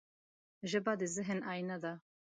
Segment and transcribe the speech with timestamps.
[0.69, 1.93] ژبه د ذهن آینه ده